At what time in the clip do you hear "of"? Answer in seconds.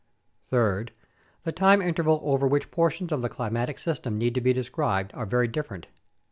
3.11-3.21